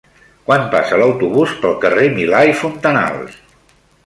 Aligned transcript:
Quan 0.45 0.63
passa 0.75 0.97
l'autobús 1.01 1.53
pel 1.67 1.77
carrer 1.85 2.09
Milà 2.17 2.41
i 2.53 2.57
Fontanals? 2.63 3.39